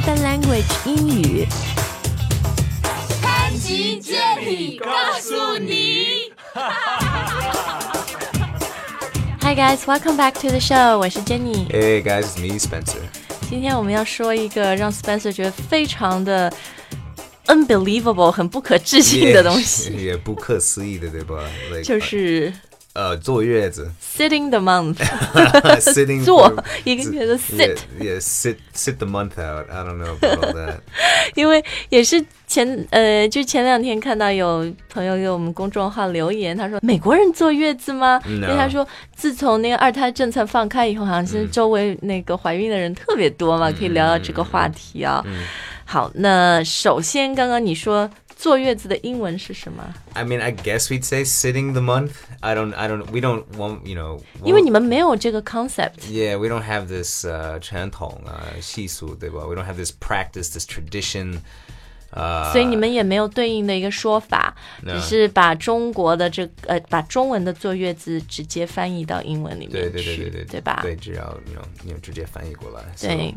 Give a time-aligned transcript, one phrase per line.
[0.00, 1.46] Spoken Language 英语。
[3.22, 6.32] 潘吉接力告诉你。
[9.42, 10.98] Hi guys, welcome back to the show.
[10.98, 11.68] 我是 Jenny。
[11.68, 13.02] Hey guys, it's me, Spencer.
[13.48, 16.52] 今天我们要说一个让 Spencer 觉得非常的
[17.46, 21.44] unbelievable、很不可置信的东西，也不可思议的，对吧？
[21.70, 22.52] Like, 就是
[22.93, 26.53] 呃，坐月子 sitting the month，，sitting 坐
[26.83, 29.69] 一个月的 sit，Yeah, yeah, sit sit the month out.
[29.69, 30.79] I don't know about that.
[31.35, 38.21] 因为也是前呃，就前两天看到有朋友给我们公众号留言，他说美国人坐月子吗？
[38.25, 38.85] 因为他说
[39.15, 45.23] 自从那个二胎政策放开以后，好像是周围那个怀孕的人特别多嘛，可以聊聊这个话题啊。
[45.85, 48.09] 好，那首先刚刚你说
[48.40, 49.94] 坐月子的英文是什么？
[50.12, 52.10] I mean, I guess we'd say sitting the month.
[52.40, 52.74] I don't.
[52.74, 53.04] I don't.
[53.10, 53.86] We don't want.
[53.86, 54.20] You know.
[54.44, 56.00] 因为你们没有这个 concept。
[56.10, 59.46] Yeah, we don't have this uh, 传统啊习俗，对吧？
[59.46, 61.40] We don't have this practice, this tradition.
[62.13, 64.53] Uh, 所以你们也没有对应的一个说法，
[64.85, 70.79] 只是把中国的这呃，把中文的坐月子直接翻译到英文里面对对对，对对对吧？
[70.81, 72.83] 对，只要 you know 你直接翻译过来。
[72.99, 73.33] 对，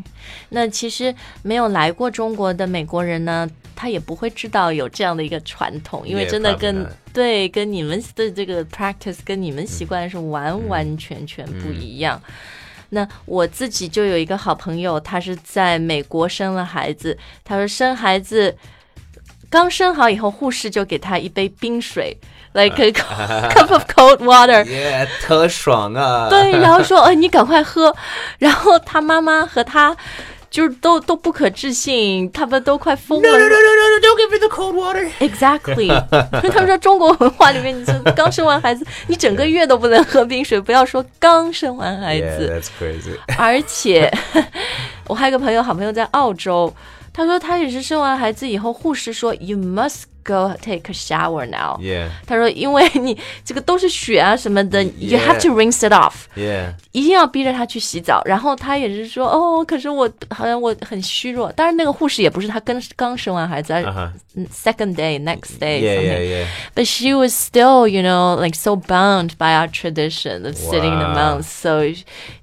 [0.48, 12.20] 那其实没有来过中国的美国人呢，他也不会知道有这样的一个传统，因为真的跟对跟你们的这个 practice 跟你们习惯是完完全全不一样。
[12.95, 18.56] 那我自己就有一个好朋友，他是在美国生了孩子，他说生孩子
[19.51, 22.17] 刚生好以后，护士就给他一杯冰水
[22.55, 24.64] ，like a cup of cold water。
[25.20, 26.28] 特爽啊！
[26.31, 27.95] 对，然后说，哎，你赶快喝。
[28.39, 29.97] 然后他妈妈和他
[30.55, 33.29] 就是都都不可置信，他们都快疯了。
[33.29, 35.05] No, no, no, no, no, don't give me the cold water.
[35.19, 35.89] Exactly，
[36.49, 42.53] 他们说中国文化里面，你说刚生完孩子，你整个月都不能喝冰水，不要说刚生完孩 Yeah, 子。
[42.55, 43.19] that's crazy.
[43.37, 44.09] 而且
[45.09, 46.73] 我还有个朋友，好朋友在澳洲，
[47.14, 51.80] 他说他也是生完孩子以后，护士说 You must go take a shower now。
[51.82, 56.14] Yeah, 他说因为你这个都是血啊什么的，you have Yeah to rinse it off。
[56.36, 56.73] yeah.
[56.92, 61.52] 一定要逼着他去洗澡，然后他也是说，哦，可是我好像我很虚弱。
[61.54, 64.10] 当然，那个护士也不是他跟刚生完孩子，而 Uh-huh.
[64.36, 66.30] 嗯 second day, next day, Yeah, yeah, something.
[66.30, 66.45] yeah.
[66.76, 71.08] But she was still, you know, like so bound by our tradition of sitting the
[71.08, 71.38] Wow.
[71.39, 71.44] month.
[71.44, 71.92] So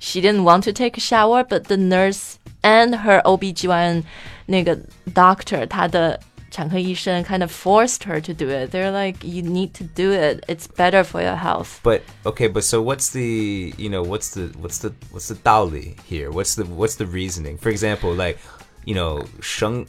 [0.00, 4.03] she didn't want to take a shower, but the nurse and her OBGYN
[4.45, 4.77] 那个
[5.13, 6.19] doctor 她的
[6.51, 8.71] 产科医生 kind of forced her to do it.
[8.71, 10.43] They're like, you need to do it.
[10.47, 11.79] It's better for your health.
[11.81, 15.95] But okay, but so what's the you know what's the what's the what's the 道理
[16.07, 16.29] here?
[16.29, 17.57] What's the what's the reasoning?
[17.57, 18.37] For example, like
[18.83, 19.85] you know 生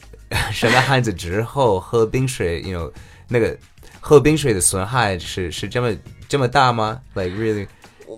[0.51, 2.91] 生了孩子之后喝冰水，you know
[3.27, 3.57] 那个
[3.99, 5.93] 喝冰水的损害是是这么
[6.29, 7.67] 这么大吗？Like really?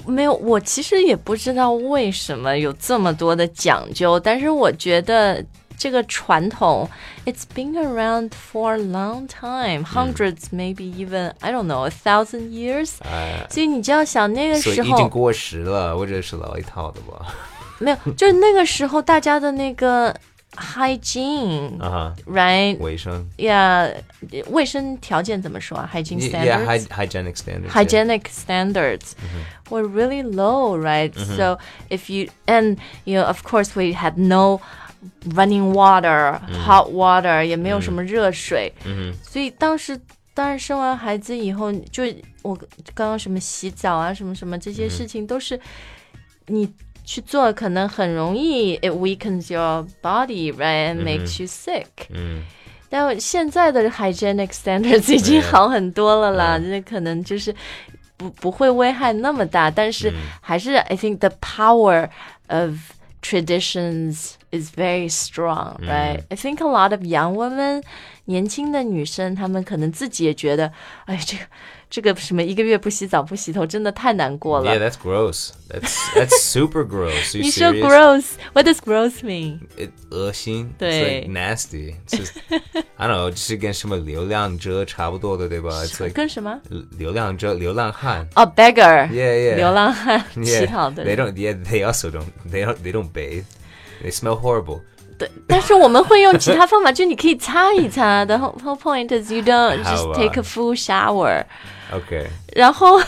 [0.06, 5.44] 没有，我其实也不知道为什么有这么多的讲究，但是我觉得
[5.78, 6.90] 这个传统
[7.26, 12.92] ，it's been around for a long time, hundreds, maybe even I don't know, a thousand years。
[13.02, 17.26] 哎所以你就要想那个时候已经过时了，或者是老一套的吧？
[17.80, 20.16] 没有，就是那个时候大家的那个
[20.57, 23.95] hygiene，right？、啊哈，卫生 Yeah，
[24.49, 25.89] 卫生条件怎么说啊？
[25.95, 26.89] hygiene Yeah, standards。
[26.89, 27.69] hy- hygienic standards.
[27.69, 27.71] yeah.
[27.71, 29.13] hygienic standards
[29.71, 31.15] were really low, right?
[31.15, 31.59] So
[31.89, 34.61] if you and you know, of course, we had no
[35.35, 38.73] running water, hot water，也没有什么热水，
[39.23, 39.99] 所以当时
[40.35, 42.03] 当然生完孩子以后，就
[42.43, 42.57] 我
[42.93, 45.61] 刚刚什么洗澡啊，什么什么这些事情都是
[46.47, 46.69] 你。
[47.05, 51.87] 去做可能很容易，it weakens your body, right, and makes you sick.
[52.11, 52.43] 嗯
[52.89, 57.55] 但现在的 hygienic standards 已经好很多了啦，这可能就是
[58.17, 62.09] 不不会危害那么大，但是还是 I think the power
[62.49, 62.75] of
[63.23, 66.23] traditions is very strong, right?
[66.29, 67.83] I think a lot of young women
[68.25, 70.73] 年轻的女生，她们可能自己也觉得，
[71.07, 71.45] 哎，这个
[71.91, 74.71] 这个什么一个月不洗澡不洗头，真的太难过了。
[74.71, 75.51] Yeah, that's gross.
[75.69, 77.35] That's that's super gross.
[77.35, 77.83] Are you 你说 serious?
[77.83, 79.61] gross, what does gross mean?
[79.77, 80.73] It 恶心.
[80.75, 81.21] It's 对。
[81.23, 81.97] like nasty.
[82.07, 82.33] It's just,
[82.97, 83.31] I don't know.
[83.31, 85.71] 就是跟什么流浪者差不多的，对吧？
[85.85, 86.61] It's like 跟什么？
[86.97, 88.29] 流浪者、流浪汉。
[88.37, 89.57] 哦、b e g g a r Yeah, yeah.
[89.57, 91.27] 流浪汉 Yeah, 乞讨的 they 人。
[91.27, 91.33] don't.
[91.35, 92.31] Yeah, they also don't.
[92.49, 92.77] They don't.
[92.77, 93.45] They don't bathe.
[94.03, 94.81] They smell horrible.
[95.19, 98.25] 对，但是我们会用其他方法，就你可以擦一擦。
[98.25, 101.45] The whole whole point is you don't 好 just 吧 take a full shower。
[101.93, 102.27] Okay.
[102.55, 103.01] 然后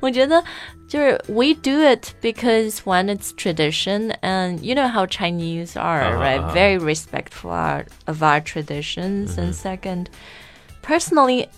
[0.00, 0.42] 我觉得
[0.88, 6.40] 就是 we do it because one it's tradition and you know how Chinese are Uh-huh, right
[6.40, 6.52] uh-huh.
[6.52, 10.06] very respectful our, of our traditions and second
[10.82, 11.48] personally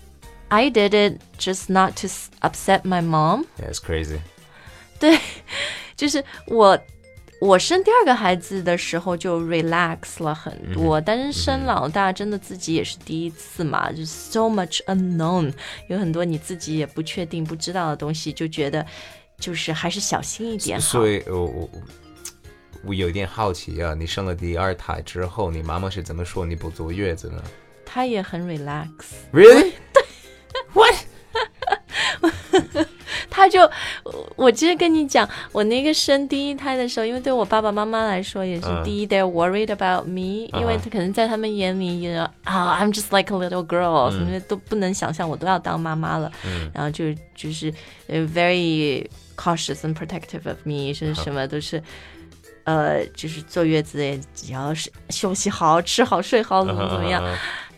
[0.49, 4.19] I did it just not to s- upset my mom ，Yeah, it's crazy.
[4.99, 5.17] 对，
[5.95, 6.77] 就是我
[7.44, 15.52] 我生第二个孩子的时候就 relax 了很多，但是生老大真的自己也是第一次嘛，就 so much unknown，
[15.88, 18.86] 有很多你自己也不确定、不知道的东西，就觉得
[19.38, 20.86] 就是还是小心一点好。
[20.86, 21.70] 所以我我
[22.86, 27.44] 我有点好奇啊，你生了第二胎之后，你妈妈是怎么说你不坐月子呢
[27.84, 29.72] 她也很 relax，？Really?
[30.72, 30.94] What?
[33.28, 33.68] 他就
[34.04, 46.30] 我我其实跟你讲，我那个生第一胎的时候，因为对我爸爸妈妈来说也是嗯第一、e e worried about me，、因为他可能在他们眼里，you know，啊、i m just like a little girl，、什么的都不能想象我都要当妈妈了，
[46.72, 47.72] 然后就就是
[48.06, 49.06] 呃 very
[49.36, 51.82] cautious and protective of me，是什么都是。
[52.66, 57.22] 呃，就是坐月子也只要是休息好、吃好、睡好，怎么怎么样。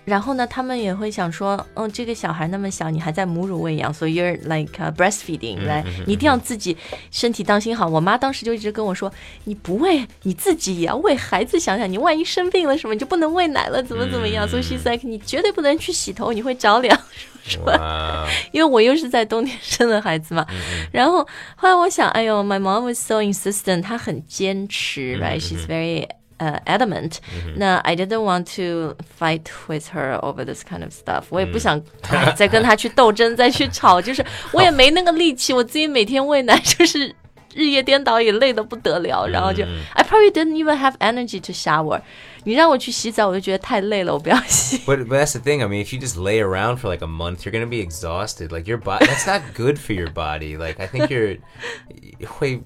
[0.06, 6.75] 然后呢，他们也会想说，嗯，这个小孩那么小，你还在母乳喂养，所以 you're like、uh, breastfeeding，来、你一定要自己
[7.11, 7.87] 身体当心好。
[7.87, 9.12] 我妈当时就一直跟我说，
[9.44, 14.49] 你不喂你自己也要为孩子，想想你万一生病了什么，你就不能喂奶了，怎么怎么样。
[14.49, 16.97] 所以 she's like，你绝对不能去洗头，你会着凉。
[17.64, 20.44] 哇，因为我又是在冬天生的孩子嘛，
[20.91, 21.19] 然后
[21.55, 27.18] 后来我想，哎呦，my mom was so insistent，她很坚持，right？She's very 呃、adamant。
[27.56, 37.16] 那 I didn't want to fight with her over this kind of stuff，我 也不想哎再跟她去斗争，再去吵，就是我也没那个力气，我自己每天喂奶就是。
[37.54, 42.00] 日夜颠倒也累得不得了，然后就 I probably didn't even have energy to shower。
[42.45, 44.78] 你让我去洗澡，我就觉得太累了，我不要洗。
[44.86, 45.62] But but that's the thing.
[45.62, 48.54] I mean, if you just lay around for like a month, you're gonna be exhausted.
[48.54, 50.57] Like your body, that's not good for your body.
[50.57, 51.39] Like I think you're,
[52.25, 52.62] 会,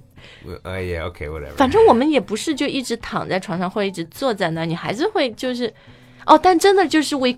[0.63, 1.55] uh, yeah, okay, whatever.
[1.55, 5.73] 反正我们也不是就一直躺在床上或者一直坐在那儿，你还是会就是，
[6.25, 7.35] 哦，但真的就是 we，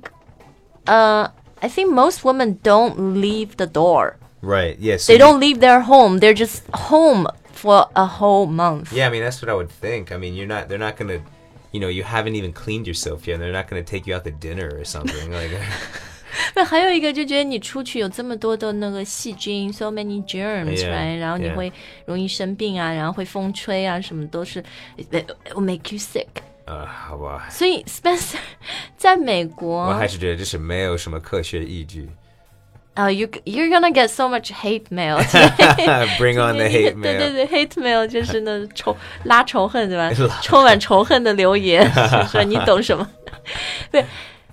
[0.85, 4.13] 呃、i think most women don't leave the door.
[4.41, 4.77] Right.
[4.77, 4.97] Yeah.
[4.97, 6.19] So They you- don't leave their home.
[6.19, 8.93] They're just home for a whole month.
[8.93, 10.11] Yeah, I mean that's what I would think.
[10.11, 10.69] I mean, you're not.
[10.69, 11.21] They're not gonna.
[11.73, 13.35] You know, you haven't even cleaned yourself yet.
[13.35, 15.31] and They're not gonna take you out to dinner or something.
[15.31, 15.51] like,
[16.54, 21.18] 那还有一个就觉得你出去有这么多的那个细菌，so many germs，、Yeah, right？
[21.18, 21.72] 然后你.会
[22.06, 24.62] 容易生病啊，然后会风吹啊，什么都是
[24.96, 25.12] ，it
[25.52, 26.26] will make you sick。
[26.66, 27.46] uh, 好吧。
[27.50, 28.36] 所以 Spencer
[28.96, 32.08] 在美国，我还是觉得这是没有什么科学依据。
[32.94, 35.16] 呃、y o u you're gonna get so much hate mail
[36.18, 37.18] Bring on the hate 对对 mail.
[37.18, 38.94] 对对，hate mail 就是那仇
[39.24, 40.12] 拉仇恨对吧？
[40.42, 43.08] 充满仇恨的留言，就说你懂什么？
[43.90, 44.04] 对，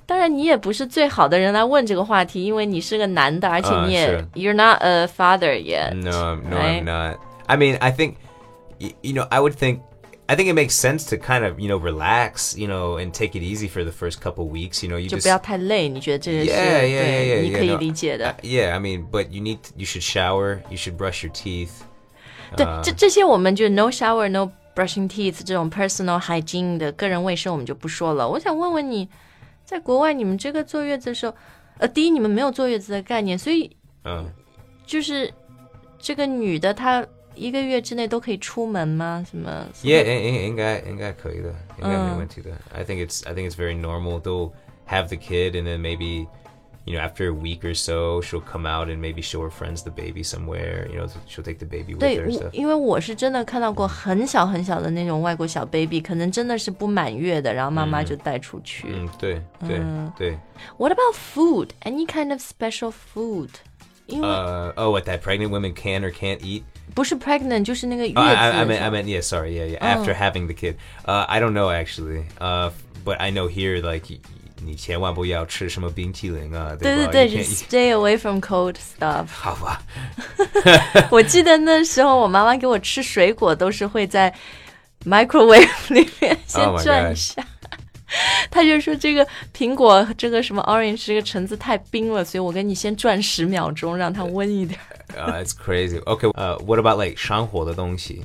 [0.09, 5.95] 当然你也不是最好的人来问这个话题，因为你是个男的，而且啊你也、是 you're not a father yet。
[5.95, 6.83] No, no, right?
[6.83, 7.17] I'm not.
[7.47, 8.15] I mean, I think,
[8.79, 9.81] y- you know, I would think,
[10.27, 13.35] I think it makes sense to kind of, you know, relax, you know, and take
[13.35, 14.83] it easy for the first couple weeks.
[14.83, 17.77] You know, you 就 just 不要太累，你觉得这个是 Yeah, yeah, 对 yeah, yeah, 你 yeah, 可以 no,
[17.79, 21.33] 理解的 Uh,。yeah, I mean, but you need, to, you should shower, you should brush your
[21.35, 21.71] teeth.
[22.57, 28.29] 对，啊这这些我们就 no shower no brushing teeth 这种 personal hygiene 的个人卫生我们就不说了。
[28.29, 29.09] 我想问问你，
[29.70, 31.36] 在国外，你们这个坐月子的时候，
[31.78, 33.38] 呃，第一，你们没有坐月子的概念。
[33.38, 33.70] 所以，
[34.04, 34.28] 嗯，
[34.84, 35.32] 就是
[36.00, 37.06] 这个女的，她
[37.36, 39.24] 一个月之内都可以出门吗？
[39.30, 41.54] 什么？yeah，应该应该可以的。
[41.78, 42.50] 应该没问题的。
[42.74, 44.52] I think it's I think it's very normal to
[44.88, 46.26] have the kid and then maybe。
[46.89, 49.91] You know, after a week or so, she'll come out and maybe show her friends the
[49.91, 50.87] baby somewhere.
[50.93, 52.25] You know, she'll take the baby with 对 her.
[52.27, 58.89] and 我 stuff.，因为我是真的看到过很小很小的那种外国小 baby，可能真的是不满月的，然后妈妈就带出去。
[58.91, 59.81] 嗯，对对
[60.15, 60.39] 对。
[60.77, 61.69] What about food?
[61.85, 63.49] Any kind of special food?
[64.07, 66.65] 因为 Uh, oh, what that pregnant women can or can't eat?
[66.95, 69.23] 不是 pregnant 就是那个月 Oh, 子 I, I, I 的 meant, 时 I 候 meant, yeah,
[69.23, 69.79] sorry, yeah, yeah.
[69.81, 70.75] After having the kid,
[71.07, 74.19] uh, I don't know actually, uh, but I know here, like, y-
[74.64, 77.12] 你千万不要吃什么冰淇淋啊，对对吧？
[77.12, 79.26] 对就 stay away from cold stuff。
[79.32, 79.82] 好吧。
[81.10, 84.34] 我记得那时候我妈妈给我吃水果都是会在
[85.06, 87.44] microwave 里面先 Oh 转一下。
[88.50, 94.80] 她就说这个苹果这个什么 orange 这个橙子太冰了，所以我给你先转十秒钟，让它温一点。
[95.18, 96.00] Uh, it's crazy.
[96.02, 98.24] Okay, uh, what about like 上火的东西？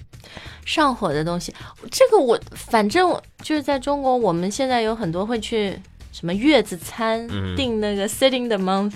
[0.66, 1.54] 上火的东西，
[1.90, 5.78] 这个我反正就是在中国，我们现在有很多会去
[6.13, 8.93] 什么月子餐、订那个 sitting the month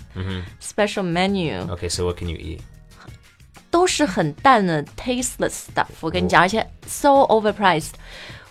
[0.62, 2.60] special menu，、 Okay, so what can you eat?
[3.69, 5.88] 都是很淡的 tasteless stuff。
[6.01, 7.91] 我跟你讲，而且 so overpriced。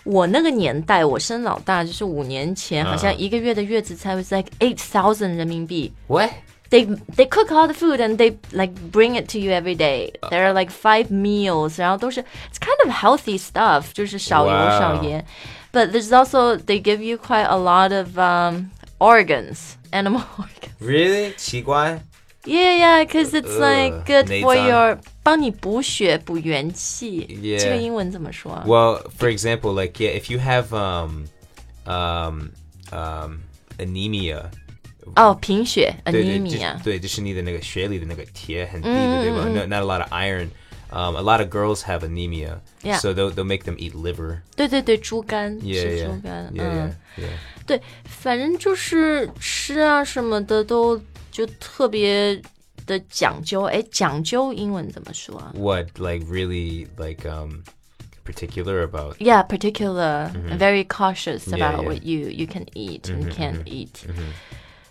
[0.03, 5.93] 我那个年代，我生老大就是五年前，好像一个月的月子餐 was like eight thousand 人民币。
[6.07, 6.29] What?
[6.69, 10.11] They they cook all the food and they like bring it to you every day.
[10.29, 14.79] There are like five meals，然后都是 it's kind of healthy stuff，就是少油 Wow.
[14.79, 15.25] 少盐。
[15.71, 20.73] But there's also they give you quite a lot of um organs, animal organs.
[20.79, 21.33] Really?
[21.35, 22.01] 奇怪？
[22.45, 27.25] Yeah, yeah, because it's like Ugh, good for 内脏 your 帮你补血补元气。
[27.41, 27.57] Yeah.
[27.59, 31.27] 这个英文怎么说啊 Well, for example, like yeah, if you have um
[31.85, 32.51] um
[32.91, 33.39] um
[33.77, 34.43] anemia.
[35.15, 36.83] 哦，贫血对对， anemia 就是。
[36.83, 39.45] 对，就是你的那个血里的那个铁很低的，对吧？
[39.47, 40.49] No, not a lot of iron.
[40.91, 42.99] Um, a lot of girls have anemia, Yeah.
[42.99, 44.41] so they'll they'll make them eat liver.
[44.55, 47.65] 对对对，猪肝 Yeah, 吃 yeah, 猪肝， yeah, 嗯 yeah,，yeah.
[47.65, 52.39] 对，反正就是吃啊什么的都就特别
[52.85, 53.63] 的讲究。
[53.63, 57.63] 哎，讲究英文怎么说啊 What like really like um
[58.23, 59.15] particular about?
[59.17, 60.29] ？Yeah, particular,
[60.59, 61.57] very cautious Mm-hmm.
[61.57, 61.77] Yeah, about yeah.
[61.77, 64.05] Mm-hmm, what you you can eat and can't eat.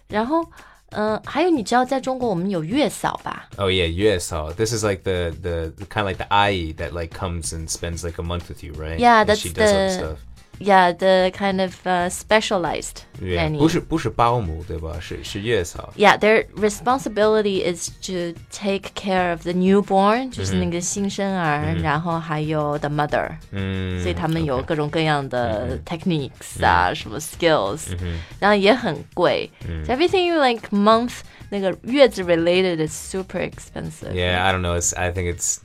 [0.09, 0.45] 然后，
[0.92, 4.52] 呃，还有你知道在中国我们有月嫂吧？Oh yeah, 月嫂.
[4.54, 8.06] This is like the the kind of like the ayi that like comes and spends
[8.06, 8.98] like a month with you, right?
[8.98, 10.18] Yeah, that's she does the stuff
[10.59, 13.59] Yeah, the kind of uh, specialized Yeah, nanny.
[13.59, 14.97] 不是不是保姆对吧？
[15.01, 15.93] 是是月嫂。
[15.97, 27.97] Yeah, their responsibility is to take care of the newborn，、就是那个新生儿，然后还有 the mother，、嗯，所以他们有各种各样的 techniques 啊，什么 skills，、
[28.39, 29.51] 然后也很贵。
[29.85, 34.13] So everything like month 那个月子 related is super expensive.
[34.13, 34.79] Yeah, I don't know.
[34.79, 35.57] It's I think it's.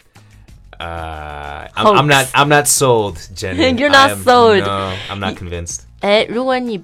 [0.82, 2.26] Uh, I'm, I'm not.
[2.26, 2.32] Hoax.
[2.36, 3.80] I'm not sold, Jenny.
[3.80, 4.64] You're not I am- sold.
[4.64, 5.82] No, I'm not convinced.
[6.02, 6.78] 哎，如果你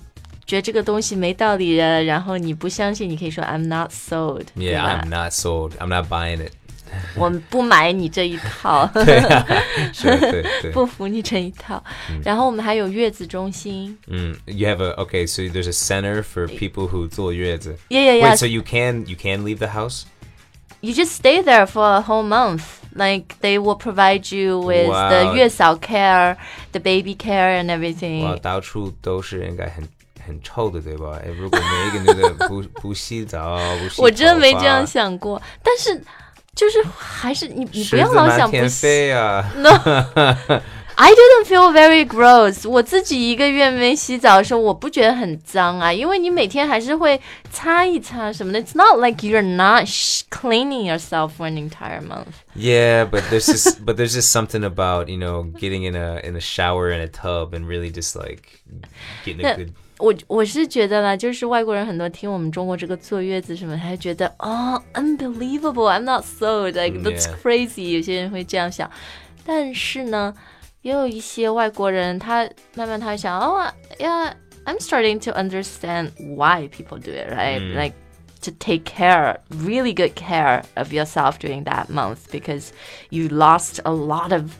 [0.47, 5.73] 觉得这个东西没道理的，然后你不相信，你可以说 I'm not sold，对 Yeah, 吧 I'm not sold.
[5.77, 6.53] I'm not buying it.
[7.15, 8.89] 我们不买你这一套。
[9.93, 10.71] 是对对。
[10.71, 11.83] 不 服你这一套。
[12.23, 15.27] 然后我们还有月子中心 Mm, you have a okay.
[15.27, 17.77] So there's a center for people who 坐月子.
[17.89, 18.29] ，yeah yeah yeah.
[18.31, 20.03] Wait, so you can you can leave the house?
[20.81, 22.63] you just stay there for a whole month.
[22.98, 26.36] Like they will provide you with the 月嫂 care,
[26.72, 28.24] the baby care and everything.
[28.24, 29.88] 哇，到处都是应该很
[30.26, 31.16] 很臭的，对吧？
[31.24, 36.02] 哎，如果每一个女的不不洗澡，不洗我真的没这样想过，但是
[36.56, 38.68] 就是还是你你不要老想不洗。
[38.68, 39.48] 飞啊！
[40.97, 42.69] I didn't feel very gross。
[42.69, 47.19] 我自己一个月没洗澡的时候，我不觉得很脏啊，因为你每天还是会
[47.51, 48.61] 擦一擦什么的。
[48.61, 52.43] It's not like you're not sh cleaning yourself for an entire month.
[52.55, 56.35] Yeah, but there's just but there's just something about you know getting in a in
[56.35, 58.61] a shower in a tub and really just like
[59.25, 59.55] getting a Yeah.
[59.57, 59.69] good.
[59.97, 67.35] 我我是觉得啦，就是外国人很多听我们中国这个坐月子什么，他就觉得哦，unbelievable，I'm not so like that's Yeah.
[67.41, 67.95] crazy。
[67.95, 68.89] 有些人会这样想，
[69.45, 70.33] 但是呢，
[70.87, 77.61] 也有一些外国人，他慢慢他会想，哦，yeah，I'm starting to understand why people do it, right?
[77.75, 77.93] Like
[78.41, 82.71] to take care, really good care of yourself during that month because
[83.09, 84.57] you lost a lot of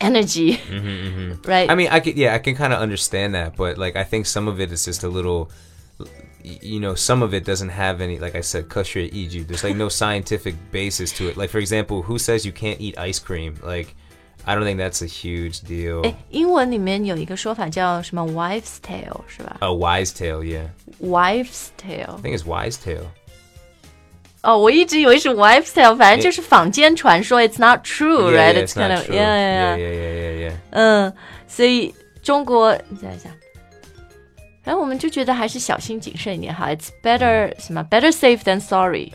[0.00, 0.58] energy,
[1.44, 1.70] right?
[1.70, 4.26] I mean, I could yeah, I can kind of understand that, but like I think
[4.26, 5.50] some of it is just a little.
[6.42, 9.44] y- You know, some of it doesn't have any, like I said, 科学依据.
[9.44, 11.36] There's like no scientific basis to it.
[11.36, 13.56] Like for example, who says you can't eat ice cream?
[13.62, 13.94] Like,
[14.44, 16.02] I don't think that's a huge deal.
[16.02, 20.68] 哎，英文里面有一个说法叫什么 “wives' tale” 是吧 A wise tale, yeah.
[21.02, 22.16] ？“wives' tale”。
[22.16, 23.04] I think it's wise tale.
[24.42, 27.42] 哦，我一直以为是 “wives' tale”，反正就是坊间传说。
[27.42, 28.54] It's not true, Yeah, right?
[28.54, 29.14] yeah, It's it's not kind of true.
[29.14, 30.12] yeah, yeah, yeah, yeah, yeah.
[30.14, 30.52] yeah, yeah, yeah.
[30.70, 31.12] 嗯，
[31.46, 33.30] 所以中国，你想一想。
[34.62, 39.12] 然后我们就觉得还是小心谨慎一点哈，It's better 什么 better safe than sorry，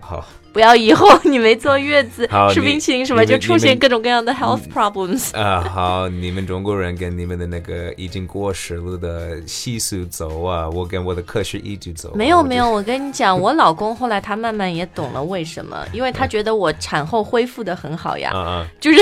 [0.00, 5.35] 好， 不要以后你没坐月子吃冰淇淋什么就出现各种各样的 health problems。
[5.37, 12.15] 啊，好，你们中国人跟你们的那个已经过时了的习俗走啊，我跟我的科学依据走啊。
[12.15, 18.31] 没有没有，我跟你讲，我老公后来他慢慢也懂了为什么，因为他觉得我产后恢复的很好呀，
[18.79, 18.99] 就是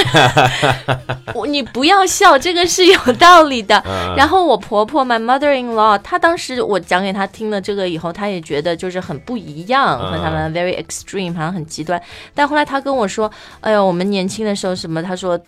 [1.36, 3.78] 我你不要笑，这个是有道理的。
[3.86, 12.02] 嗯然后我婆婆 my mother in law，她当时我讲给她听了这个以后，她也觉得就是很不一样，嗯和他们 very extreme，好像很极端。
[12.34, 13.30] 但后来他跟我说，
[13.62, 15.40] 哎呦，我们年轻的时候什么，他说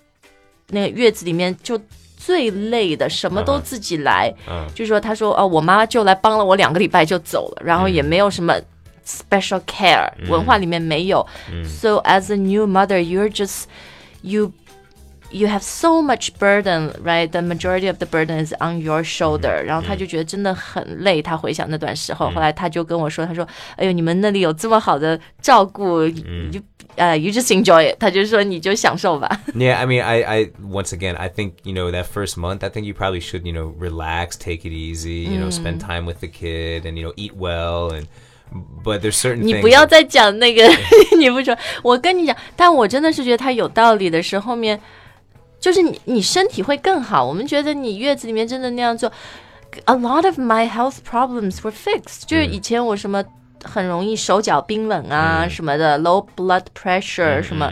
[0.69, 1.79] 那个月子里面就。
[2.17, 8.55] 最累的，什么都自己来，嗯就说他说哦，我妈就来帮了我两个礼拜就走了，然后也没有什么
[9.05, 11.23] special care，、文化里面没有。
[11.63, 13.65] So as a new mother, you're just
[14.23, 14.53] you
[15.32, 17.30] you have so much burden, right?
[17.30, 19.62] The majority of the burden is on your shoulder.
[19.62, 21.22] 然后他就觉得真的很累。
[21.22, 26.60] 他回想那段时候，后来他就跟我说，他说：“哎呦，你们那里有这么好的照顾，you
[26.96, 29.40] 呃、you just enjoy it。”他就说你就享受吧。
[29.54, 32.64] Yeah, I mean, I, I once again, I think you know that first month.
[32.64, 36.06] I think you probably should, you know, relax, take it easy, you know, spend time
[36.06, 38.06] with the kid, and you know, eat well, and
[38.82, 39.60] but there's certain 你 things.
[39.60, 40.68] 不要再讲那个，
[41.16, 44.80] 你不说，我跟你讲，但我真的是觉得他有道理的是后面，
[45.59, 47.25] 就是你你身体会更好。
[47.25, 49.12] 我们觉得你月子里面真的那样做
[49.85, 52.25] ，a lot of my health problems were fixed。
[52.27, 53.24] 就是以前我什么
[53.63, 57.71] 很容易手脚冰冷啊什么的、l o w blood pressure 什么，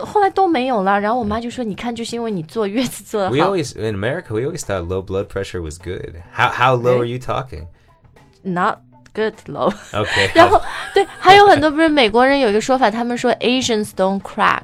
[0.00, 0.98] 后来都没有了。
[1.00, 6.16] 然后我妈就说：“你看，就是因为你坐月子坐的 We 好 always in America we always thought low blood pressure was good.
[6.34, 8.78] How how low are you talking?，not
[9.14, 10.30] good low。” Okay.
[10.34, 10.60] 然后
[10.94, 14.62] 对，还有很多不是美国人有一个说法，他们说 Asians don't crack。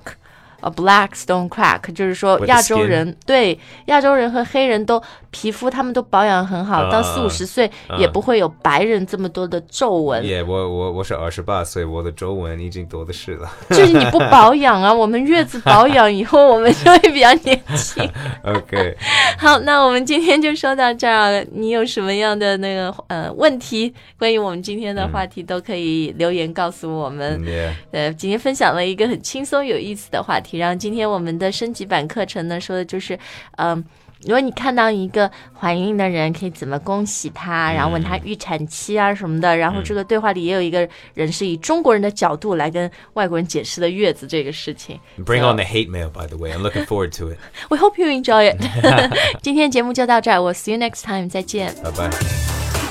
[0.64, 10.24] 呃 black stone crack，就是说亚洲人对亚洲人和黑人都皮肤他们都保养很好，啊到四五十岁也不会有白人这么多的皱纹。
[10.24, 13.50] Yeah，我我我是二十八岁，我的皱纹已经多的是了。
[13.68, 18.10] 就是你不保养啊， 我们月子保养以后，我们就会比较年轻。
[18.44, 18.94] Okay.
[19.38, 21.44] 好，那我们今天就说到这儿。
[21.52, 27.42] 你有什么样的那个呃问题，关于我们今天的话题，都可以留言告诉我们。
[27.90, 30.53] 呃，今天分享了一个很轻松有意思的话题。
[30.58, 33.18] 然后今天我们的升级版课程呢，说的就是，
[33.56, 33.84] 嗯、
[34.22, 39.56] 如果你看到一个怀孕的人，可以怎么恭喜她，然后问她预产期啊什么的。
[39.56, 44.98] 然后这个对话里也有一个人是以中国人的角度来跟外国人解释的月子这个事情。
[45.18, 46.52] Bring on the hate mail, by the way.
[46.52, 47.38] I'm looking forward to it.
[47.68, 48.60] We hope you enjoy it。
[49.42, 51.74] 今天节目就到这儿，我 see you next time，再见。
[51.82, 52.83] Bye bye.